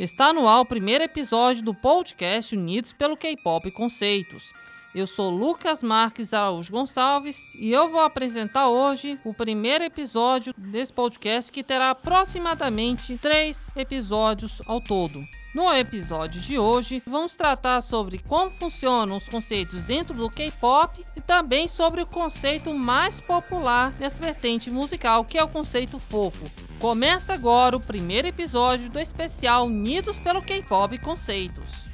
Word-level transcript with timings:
Está 0.00 0.32
no 0.32 0.48
ar 0.48 0.60
o 0.60 0.64
primeiro 0.64 1.04
episódio 1.04 1.62
do 1.62 1.74
podcast 1.74 2.56
Unidos 2.56 2.90
pelo 2.90 3.18
K-Pop 3.18 3.70
Conceitos. 3.70 4.50
Eu 4.92 5.06
sou 5.06 5.30
Lucas 5.30 5.84
Marques 5.84 6.34
Araújo 6.34 6.72
Gonçalves 6.72 7.48
e 7.54 7.70
eu 7.70 7.88
vou 7.88 8.00
apresentar 8.00 8.68
hoje 8.68 9.16
o 9.24 9.32
primeiro 9.32 9.84
episódio 9.84 10.52
desse 10.58 10.92
podcast 10.92 11.52
que 11.52 11.62
terá 11.62 11.90
aproximadamente 11.90 13.16
três 13.16 13.70
episódios 13.76 14.60
ao 14.66 14.80
todo. 14.80 15.24
No 15.54 15.72
episódio 15.72 16.40
de 16.40 16.58
hoje, 16.58 17.00
vamos 17.06 17.36
tratar 17.36 17.82
sobre 17.82 18.18
como 18.18 18.50
funcionam 18.50 19.16
os 19.16 19.28
conceitos 19.28 19.84
dentro 19.84 20.12
do 20.12 20.28
K-pop 20.28 21.06
e 21.14 21.20
também 21.20 21.68
sobre 21.68 22.02
o 22.02 22.06
conceito 22.06 22.74
mais 22.74 23.20
popular 23.20 23.92
nessa 23.96 24.20
vertente 24.20 24.72
musical, 24.72 25.24
que 25.24 25.38
é 25.38 25.44
o 25.44 25.48
conceito 25.48 26.00
fofo. 26.00 26.50
Começa 26.80 27.32
agora 27.32 27.76
o 27.76 27.80
primeiro 27.80 28.26
episódio 28.26 28.90
do 28.90 28.98
especial 28.98 29.66
Unidos 29.66 30.18
pelo 30.18 30.42
K-pop 30.42 30.98
Conceitos. 30.98 31.89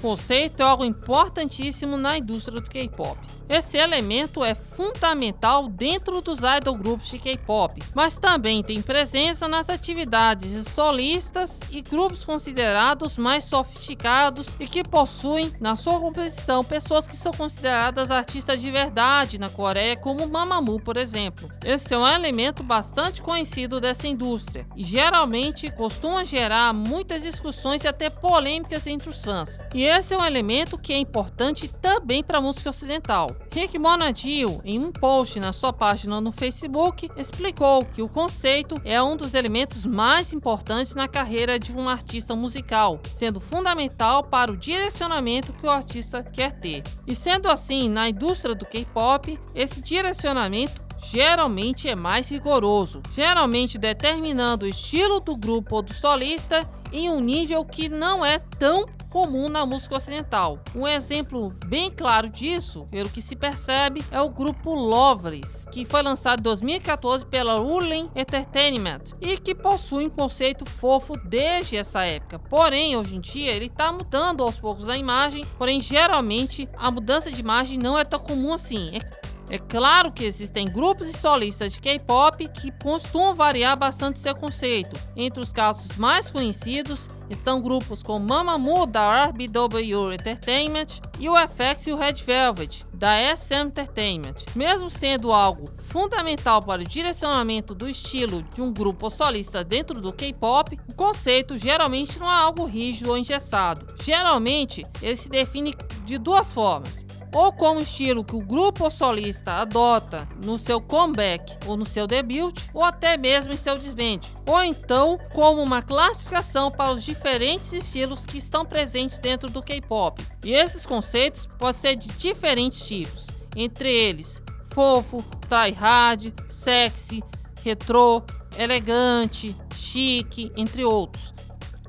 Conceito 0.00 0.60
é 0.60 0.64
algo 0.64 0.84
importantíssimo 0.84 1.96
na 1.96 2.16
indústria 2.16 2.60
do 2.60 2.70
K-pop. 2.70 3.18
Esse 3.48 3.78
elemento 3.78 4.44
é 4.44 4.54
fundamental 4.54 5.68
dentro 5.68 6.20
dos 6.20 6.40
idol 6.40 6.76
grupos 6.76 7.08
de 7.08 7.18
K-pop, 7.18 7.82
mas 7.94 8.18
também 8.18 8.62
tem 8.62 8.82
presença 8.82 9.48
nas 9.48 9.70
atividades 9.70 10.52
de 10.52 10.70
solistas 10.70 11.60
e 11.70 11.80
grupos 11.80 12.26
considerados 12.26 13.16
mais 13.16 13.44
sofisticados 13.44 14.48
e 14.60 14.66
que 14.66 14.84
possuem 14.84 15.50
na 15.58 15.76
sua 15.76 15.98
composição 15.98 16.62
pessoas 16.62 17.06
que 17.06 17.16
são 17.16 17.32
consideradas 17.32 18.10
artistas 18.10 18.60
de 18.60 18.70
verdade 18.70 19.38
na 19.38 19.48
Coreia, 19.48 19.96
como 19.96 20.28
Mamamoo, 20.28 20.78
por 20.78 20.98
exemplo. 20.98 21.48
Esse 21.64 21.94
é 21.94 21.98
um 21.98 22.06
elemento 22.06 22.62
bastante 22.62 23.22
conhecido 23.22 23.80
dessa 23.80 24.06
indústria 24.06 24.66
e 24.76 24.84
geralmente 24.84 25.70
costuma 25.70 26.22
gerar 26.22 26.74
muitas 26.74 27.22
discussões 27.22 27.82
e 27.82 27.88
até 27.88 28.10
polêmicas 28.10 28.86
entre 28.86 29.08
os 29.08 29.22
fãs. 29.24 29.60
E 29.74 29.84
esse 29.84 30.12
é 30.12 30.18
um 30.18 30.24
elemento 30.24 30.76
que 30.76 30.92
é 30.92 30.98
importante 30.98 31.66
também 31.66 32.22
para 32.22 32.38
a 32.38 32.42
música 32.42 32.68
ocidental. 32.68 33.37
Rick 33.52 33.78
Monadio, 33.78 34.60
em 34.64 34.78
um 34.78 34.92
post 34.92 35.40
na 35.40 35.52
sua 35.52 35.72
página 35.72 36.20
no 36.20 36.30
Facebook, 36.30 37.10
explicou 37.16 37.84
que 37.84 38.02
o 38.02 38.08
conceito 38.08 38.80
é 38.84 39.02
um 39.02 39.16
dos 39.16 39.34
elementos 39.34 39.84
mais 39.84 40.32
importantes 40.32 40.94
na 40.94 41.08
carreira 41.08 41.58
de 41.58 41.72
um 41.72 41.88
artista 41.88 42.36
musical, 42.36 43.00
sendo 43.14 43.40
fundamental 43.40 44.22
para 44.22 44.52
o 44.52 44.56
direcionamento 44.56 45.52
que 45.52 45.66
o 45.66 45.70
artista 45.70 46.22
quer 46.22 46.52
ter. 46.52 46.82
E 47.06 47.14
sendo 47.14 47.48
assim, 47.48 47.88
na 47.88 48.08
indústria 48.08 48.54
do 48.54 48.66
K-pop, 48.66 49.38
esse 49.54 49.80
direcionamento 49.80 50.88
geralmente 51.02 51.88
é 51.88 51.94
mais 51.94 52.28
rigoroso, 52.28 53.02
geralmente 53.12 53.78
determinando 53.78 54.66
o 54.66 54.68
estilo 54.68 55.20
do 55.20 55.36
grupo 55.36 55.76
ou 55.76 55.82
do 55.82 55.94
solista 55.94 56.68
em 56.92 57.08
um 57.10 57.20
nível 57.20 57.64
que 57.64 57.88
não 57.88 58.24
é 58.24 58.38
tão 58.38 58.84
comum 59.08 59.48
na 59.48 59.64
música 59.64 59.96
ocidental. 59.96 60.58
Um 60.74 60.86
exemplo 60.86 61.52
bem 61.66 61.90
claro 61.90 62.28
disso, 62.28 62.86
pelo 62.90 63.08
que 63.08 63.22
se 63.22 63.34
percebe, 63.34 64.04
é 64.10 64.20
o 64.20 64.28
grupo 64.28 64.74
Loveless, 64.74 65.66
que 65.70 65.84
foi 65.84 66.02
lançado 66.02 66.40
em 66.40 66.42
2014 66.42 67.26
pela 67.26 67.58
Ruling 67.58 68.10
Entertainment 68.14 69.02
e 69.20 69.36
que 69.38 69.54
possui 69.54 70.06
um 70.06 70.10
conceito 70.10 70.64
fofo 70.64 71.16
desde 71.16 71.76
essa 71.76 72.04
época. 72.04 72.38
Porém, 72.38 72.96
hoje 72.96 73.16
em 73.16 73.20
dia, 73.20 73.50
ele 73.50 73.66
está 73.66 73.92
mudando 73.92 74.42
aos 74.42 74.58
poucos 74.58 74.88
a 74.88 74.96
imagem, 74.96 75.44
porém, 75.56 75.80
geralmente, 75.80 76.68
a 76.76 76.90
mudança 76.90 77.30
de 77.30 77.40
imagem 77.40 77.78
não 77.78 77.98
é 77.98 78.04
tão 78.04 78.20
comum 78.20 78.52
assim. 78.52 78.90
É 78.94 79.27
é 79.50 79.58
claro 79.58 80.12
que 80.12 80.24
existem 80.24 80.66
grupos 80.66 81.08
e 81.08 81.16
solistas 81.16 81.72
de 81.72 81.80
K-pop 81.80 82.46
que 82.48 82.70
costumam 82.82 83.34
variar 83.34 83.76
bastante 83.76 84.18
seu 84.18 84.34
conceito. 84.34 84.94
Entre 85.16 85.40
os 85.40 85.52
casos 85.52 85.96
mais 85.96 86.30
conhecidos 86.30 87.08
estão 87.30 87.60
grupos 87.60 88.02
como 88.02 88.26
Mamamoo 88.26 88.86
da 88.86 89.26
RBW 89.26 90.12
Entertainment 90.12 91.00
e 91.18 91.28
o 91.28 91.34
FX 91.36 91.86
e 91.86 91.92
o 91.92 91.96
Red 91.96 92.14
Velvet 92.24 92.86
da 92.92 93.14
SM 93.34 93.68
Entertainment. 93.68 94.34
Mesmo 94.54 94.90
sendo 94.90 95.32
algo 95.32 95.70
fundamental 95.78 96.62
para 96.62 96.82
o 96.82 96.86
direcionamento 96.86 97.74
do 97.74 97.88
estilo 97.88 98.42
de 98.54 98.60
um 98.60 98.72
grupo 98.72 99.08
solista 99.08 99.64
dentro 99.64 100.00
do 100.00 100.12
K-pop, 100.12 100.78
o 100.88 100.94
conceito 100.94 101.56
geralmente 101.56 102.18
não 102.18 102.26
é 102.26 102.34
algo 102.34 102.66
rígido 102.66 103.10
ou 103.10 103.18
engessado. 103.18 103.94
Geralmente, 104.02 104.84
ele 105.00 105.16
se 105.16 105.28
define 105.28 105.74
de 106.04 106.18
duas 106.18 106.52
formas 106.52 107.08
ou 107.32 107.52
como 107.52 107.80
estilo 107.80 108.24
que 108.24 108.34
o 108.34 108.40
grupo 108.40 108.88
solista 108.90 109.54
adota 109.54 110.28
no 110.44 110.58
seu 110.58 110.80
comeback 110.80 111.56
ou 111.66 111.76
no 111.76 111.84
seu 111.84 112.06
debut, 112.06 112.68
ou 112.72 112.82
até 112.82 113.16
mesmo 113.16 113.52
em 113.52 113.56
seu 113.56 113.78
desband, 113.78 114.20
ou 114.46 114.62
então 114.62 115.18
como 115.34 115.62
uma 115.62 115.82
classificação 115.82 116.70
para 116.70 116.92
os 116.92 117.04
diferentes 117.04 117.72
estilos 117.72 118.24
que 118.24 118.38
estão 118.38 118.64
presentes 118.64 119.18
dentro 119.18 119.50
do 119.50 119.62
K-pop. 119.62 120.24
E 120.44 120.52
esses 120.52 120.86
conceitos 120.86 121.46
podem 121.58 121.80
ser 121.80 121.96
de 121.96 122.08
diferentes 122.08 122.86
tipos, 122.86 123.26
entre 123.56 123.92
eles 123.92 124.42
fofo, 124.78 125.24
tryhard, 125.48 126.32
sexy, 126.48 127.22
retrô, 127.64 128.22
elegante, 128.56 129.56
chique, 129.74 130.52
entre 130.56 130.84
outros. 130.84 131.34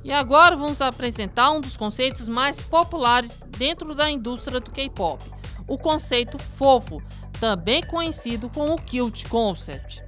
E 0.03 0.11
agora 0.11 0.55
vamos 0.55 0.81
apresentar 0.81 1.51
um 1.51 1.59
dos 1.59 1.75
conceitos 1.75 2.29
mais 2.29 2.63
populares 2.63 3.37
dentro 3.57 3.93
da 3.93 4.09
indústria 4.09 4.59
do 4.59 4.71
K-pop, 4.71 5.21
o 5.67 5.77
conceito 5.77 6.39
fofo, 6.39 7.01
também 7.39 7.85
conhecido 7.85 8.49
como 8.49 8.79
cute 8.81 9.27
concept. 9.27 10.03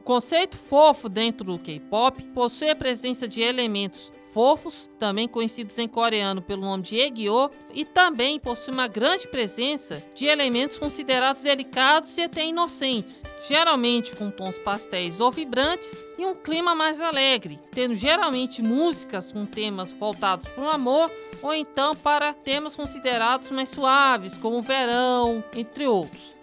O 0.00 0.04
conceito 0.04 0.56
fofo 0.56 1.08
dentro 1.08 1.46
do 1.46 1.58
K-pop 1.58 2.22
possui 2.34 2.70
a 2.70 2.76
presença 2.76 3.26
de 3.26 3.40
elementos 3.40 4.12
fofos, 4.32 4.90
também 4.98 5.28
conhecidos 5.28 5.78
em 5.78 5.86
coreano 5.86 6.40
pelo 6.40 6.62
nome 6.62 6.82
de 6.82 6.96
Egyo, 6.96 7.50
e 7.74 7.84
também 7.84 8.40
possui 8.40 8.72
uma 8.72 8.88
grande 8.88 9.28
presença 9.28 10.02
de 10.14 10.26
elementos 10.26 10.78
considerados 10.78 11.42
delicados 11.42 12.16
e 12.16 12.22
até 12.22 12.44
inocentes, 12.46 13.22
geralmente 13.46 14.16
com 14.16 14.30
tons 14.30 14.58
pastéis 14.58 15.20
ou 15.20 15.30
vibrantes 15.30 16.06
e 16.18 16.24
um 16.24 16.34
clima 16.34 16.74
mais 16.74 17.00
alegre, 17.00 17.60
tendo 17.70 17.94
geralmente 17.94 18.62
músicas 18.62 19.32
com 19.32 19.44
temas 19.44 19.92
voltados 19.92 20.48
para 20.48 20.64
o 20.64 20.68
amor 20.68 21.10
ou 21.42 21.52
então 21.52 21.94
para 21.94 22.32
temas 22.32 22.74
considerados 22.74 23.50
mais 23.50 23.68
suaves, 23.68 24.36
como 24.36 24.58
o 24.58 24.62
verão, 24.62 25.44
entre 25.54 25.86
outros. 25.86 26.34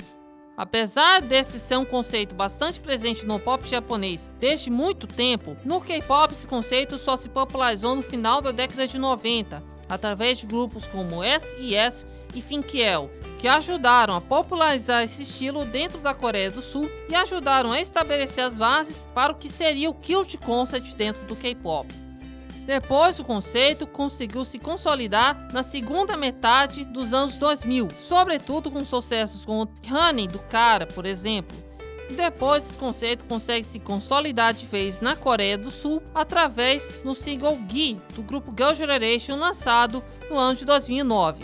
Apesar 0.59 1.21
desse 1.21 1.57
ser 1.57 1.77
um 1.77 1.85
conceito 1.85 2.35
bastante 2.35 2.81
presente 2.81 3.25
no 3.25 3.39
pop 3.39 3.65
japonês 3.65 4.29
desde 4.41 4.69
muito 4.69 5.07
tempo, 5.07 5.55
no 5.63 5.79
K-pop 5.79 6.33
esse 6.33 6.45
conceito 6.45 6.97
só 6.97 7.15
se 7.15 7.29
popularizou 7.29 7.95
no 7.95 8.01
final 8.01 8.41
da 8.41 8.51
década 8.51 8.85
de 8.85 8.99
90, 8.99 9.63
através 9.87 10.37
de 10.37 10.45
grupos 10.45 10.85
como 10.85 11.23
S.E.S. 11.23 12.05
e 12.35 12.41
Finkiel, 12.41 13.09
que 13.37 13.47
ajudaram 13.47 14.13
a 14.13 14.19
popularizar 14.19 15.01
esse 15.01 15.21
estilo 15.21 15.63
dentro 15.63 16.01
da 16.01 16.13
Coreia 16.13 16.51
do 16.51 16.61
Sul 16.61 16.91
e 17.09 17.15
ajudaram 17.15 17.71
a 17.71 17.79
estabelecer 17.79 18.43
as 18.43 18.57
bases 18.57 19.07
para 19.15 19.31
o 19.31 19.37
que 19.37 19.47
seria 19.47 19.89
o 19.89 19.93
cult 19.93 20.37
concept 20.39 20.93
dentro 20.93 21.25
do 21.25 21.37
K-pop. 21.37 21.87
Depois, 22.69 23.19
o 23.19 23.23
conceito 23.23 23.87
conseguiu 23.87 24.45
se 24.45 24.59
consolidar 24.59 25.47
na 25.51 25.63
segunda 25.63 26.15
metade 26.15 26.85
dos 26.85 27.15
anos 27.15 27.35
2000, 27.35 27.87
sobretudo 27.99 28.69
com 28.69 28.85
sucessos 28.85 29.43
como 29.43 29.67
Honey 29.89 30.27
do 30.27 30.37
Cara, 30.37 30.85
por 30.85 31.03
exemplo. 31.03 31.57
Depois, 32.15 32.63
esse 32.63 32.77
conceito 32.77 33.25
consegue 33.25 33.65
se 33.65 33.79
consolidar 33.79 34.53
de 34.53 34.67
vez 34.67 35.01
na 35.01 35.15
Coreia 35.15 35.57
do 35.57 35.71
Sul 35.71 35.99
através 36.13 36.91
do 37.03 37.15
single 37.15 37.57
Gi 37.67 37.97
do 38.15 38.21
grupo 38.21 38.53
Girl 38.55 38.75
Generation 38.75 39.37
lançado 39.37 40.03
no 40.29 40.37
ano 40.37 40.55
de 40.55 40.63
2009. 40.63 41.43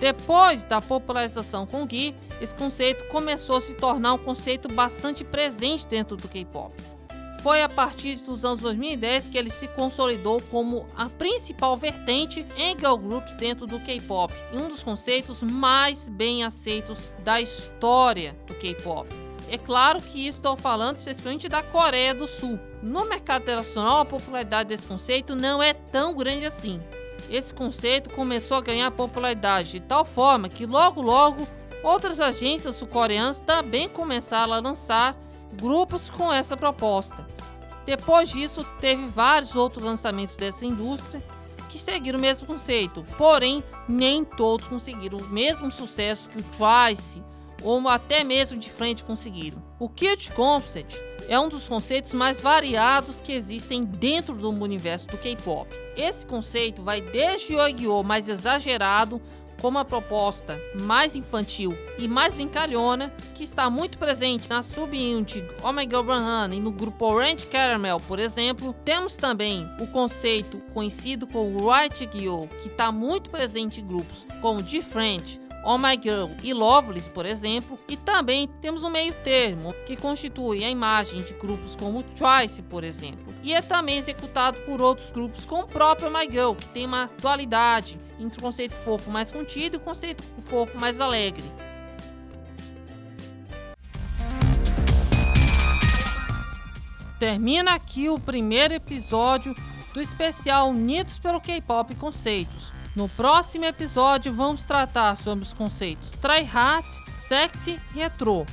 Depois 0.00 0.64
da 0.64 0.80
popularização 0.80 1.68
com 1.68 1.88
Gi, 1.88 2.16
esse 2.40 2.52
conceito 2.56 3.04
começou 3.10 3.58
a 3.58 3.60
se 3.60 3.74
tornar 3.74 4.14
um 4.14 4.18
conceito 4.18 4.66
bastante 4.66 5.22
presente 5.22 5.86
dentro 5.86 6.16
do 6.16 6.26
K-pop. 6.26 6.97
Foi 7.42 7.62
a 7.62 7.68
partir 7.68 8.16
dos 8.16 8.44
anos 8.44 8.60
2010 8.60 9.28
que 9.28 9.38
ele 9.38 9.50
se 9.50 9.68
consolidou 9.68 10.42
como 10.50 10.86
a 10.96 11.08
principal 11.08 11.76
vertente 11.76 12.44
em 12.56 12.76
girl 12.76 12.96
groups 12.96 13.36
dentro 13.36 13.66
do 13.66 13.78
K-pop 13.78 14.34
e 14.52 14.56
um 14.56 14.68
dos 14.68 14.82
conceitos 14.82 15.42
mais 15.42 16.08
bem 16.08 16.42
aceitos 16.42 17.12
da 17.22 17.40
história 17.40 18.36
do 18.46 18.54
K-pop. 18.54 19.08
É 19.50 19.56
claro 19.56 20.02
que 20.02 20.26
estou 20.26 20.56
falando 20.56 20.96
especificamente 20.96 21.48
da 21.48 21.62
Coreia 21.62 22.12
do 22.12 22.26
Sul. 22.26 22.58
No 22.82 23.06
mercado 23.06 23.42
internacional, 23.42 24.00
a 24.00 24.04
popularidade 24.04 24.68
desse 24.68 24.86
conceito 24.86 25.34
não 25.34 25.62
é 25.62 25.72
tão 25.72 26.14
grande 26.14 26.44
assim. 26.44 26.80
Esse 27.30 27.54
conceito 27.54 28.10
começou 28.10 28.56
a 28.56 28.62
ganhar 28.62 28.90
popularidade 28.90 29.72
de 29.72 29.80
tal 29.80 30.04
forma 30.04 30.48
que 30.48 30.66
logo 30.66 31.00
logo 31.00 31.46
outras 31.82 32.20
agências 32.20 32.76
sul-coreanas 32.76 33.40
também 33.40 33.88
começaram 33.88 34.52
a 34.52 34.60
lançar 34.60 35.16
grupos 35.54 36.10
com 36.10 36.32
essa 36.32 36.56
proposta. 36.56 37.26
Depois 37.86 38.28
disso, 38.28 38.64
teve 38.80 39.06
vários 39.06 39.56
outros 39.56 39.84
lançamentos 39.84 40.36
dessa 40.36 40.66
indústria 40.66 41.22
que 41.68 41.78
seguiram 41.78 42.18
o 42.18 42.22
mesmo 42.22 42.46
conceito, 42.46 43.04
porém, 43.16 43.62
nem 43.88 44.24
todos 44.24 44.68
conseguiram 44.68 45.18
o 45.18 45.28
mesmo 45.28 45.70
sucesso 45.70 46.28
que 46.28 46.38
o 46.38 46.42
Twice 46.42 47.22
ou 47.62 47.86
até 47.88 48.22
mesmo 48.22 48.58
de 48.58 48.70
frente 48.70 49.04
conseguiram. 49.04 49.62
O 49.78 49.88
Kid 49.88 50.32
Concept 50.32 50.98
é 51.28 51.38
um 51.38 51.48
dos 51.48 51.68
conceitos 51.68 52.14
mais 52.14 52.40
variados 52.40 53.20
que 53.20 53.32
existem 53.32 53.84
dentro 53.84 54.34
do 54.34 54.50
universo 54.50 55.08
do 55.08 55.18
K-pop. 55.18 55.68
Esse 55.96 56.24
conceito 56.24 56.82
vai 56.82 57.00
desde 57.00 57.54
o 57.54 57.66
Yu-Gi-Oh! 57.66 58.02
mais 58.02 58.28
exagerado 58.28 59.20
com 59.60 59.68
uma 59.68 59.84
proposta 59.84 60.60
mais 60.74 61.16
infantil 61.16 61.76
e 61.98 62.06
mais 62.06 62.34
brincalhona, 62.34 63.12
que 63.34 63.44
está 63.44 63.68
muito 63.68 63.98
presente 63.98 64.48
na 64.48 64.62
sub-unit 64.62 65.44
Oh 65.62 65.72
My 65.72 65.82
Girl 65.82 66.02
Run 66.02 66.52
e 66.52 66.60
no 66.60 66.70
grupo 66.70 67.06
Orange 67.06 67.46
Caramel, 67.46 68.00
por 68.00 68.18
exemplo. 68.18 68.74
Temos 68.84 69.16
também 69.16 69.68
o 69.80 69.86
conceito 69.86 70.58
conhecido 70.72 71.26
como 71.26 71.70
Right 71.70 72.06
Gyo, 72.06 72.48
que 72.62 72.68
está 72.68 72.92
muito 72.92 73.30
presente 73.30 73.80
em 73.80 73.86
grupos 73.86 74.26
como 74.40 74.62
Different, 74.62 75.40
Oh 75.64 75.76
My 75.76 75.98
Girl 76.00 76.30
e 76.42 76.54
Loveless, 76.54 77.10
por 77.10 77.26
exemplo, 77.26 77.78
e 77.88 77.96
também 77.96 78.48
temos 78.60 78.84
um 78.84 78.90
meio 78.90 79.12
termo 79.24 79.74
que 79.86 79.96
constitui 79.96 80.64
a 80.64 80.70
imagem 80.70 81.20
de 81.22 81.34
grupos 81.34 81.74
como 81.74 82.02
Twice, 82.02 82.62
por 82.62 82.84
exemplo, 82.84 83.34
e 83.42 83.52
é 83.52 83.60
também 83.60 83.98
executado 83.98 84.56
por 84.60 84.80
outros 84.80 85.10
grupos 85.10 85.44
como 85.44 85.64
o 85.64 85.68
próprio 85.68 86.08
Oh 86.08 86.16
My 86.16 86.30
Girl, 86.30 86.52
que 86.52 86.68
tem 86.68 86.86
uma 86.86 87.10
dualidade 87.20 88.00
entre 88.18 88.38
o 88.38 88.42
conceito 88.42 88.74
fofo 88.74 89.10
mais 89.10 89.30
contido 89.30 89.74
e 89.74 89.76
o 89.76 89.80
conceito 89.80 90.22
fofo 90.42 90.76
mais 90.78 91.00
alegre. 91.00 91.44
Termina 97.18 97.74
aqui 97.74 98.08
o 98.08 98.18
primeiro 98.18 98.74
episódio 98.74 99.54
do 99.92 100.00
especial 100.00 100.70
Unidos 100.70 101.18
pelo 101.18 101.40
K-Pop 101.40 101.94
Conceitos. 101.96 102.72
No 102.94 103.08
próximo 103.08 103.64
episódio 103.64 104.32
vamos 104.32 104.62
tratar 104.62 105.16
sobre 105.16 105.44
os 105.44 105.52
conceitos 105.52 106.12
tryhard, 106.12 106.86
sexy 107.08 107.76
e 107.94 107.98
retro. 107.98 108.46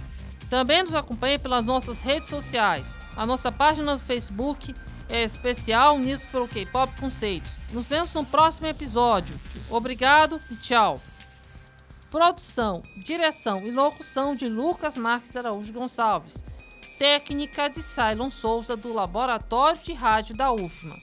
Também 0.49 0.83
nos 0.83 0.95
acompanhe 0.95 1.37
pelas 1.37 1.65
nossas 1.65 2.01
redes 2.01 2.29
sociais. 2.29 2.95
A 3.15 3.25
nossa 3.25 3.51
página 3.51 3.95
do 3.95 3.99
Facebook 3.99 4.73
especial 5.09 5.95
Unidos 5.95 6.25
pelo 6.25 6.47
K-Pop 6.47 6.93
Conceitos. 6.99 7.57
Nos 7.71 7.85
vemos 7.85 8.13
no 8.13 8.25
próximo 8.25 8.67
episódio. 8.67 9.39
Obrigado 9.69 10.39
e 10.51 10.55
tchau. 10.55 11.01
Produção, 12.11 12.81
direção 13.03 13.65
e 13.65 13.71
locução 13.71 14.35
de 14.35 14.47
Lucas 14.47 14.97
Marques 14.97 15.35
Araújo 15.35 15.73
Gonçalves. 15.73 16.43
Técnica 16.97 17.67
de 17.67 17.83
Cylon 17.83 18.29
Souza 18.29 18.77
do 18.77 18.93
Laboratório 18.93 19.81
de 19.81 19.93
Rádio 19.93 20.35
da 20.35 20.51
UFMA. 20.51 20.95